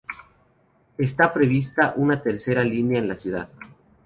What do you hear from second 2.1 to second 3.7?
tercera línea en la ciudad.